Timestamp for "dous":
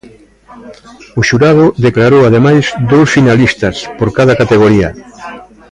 2.91-3.07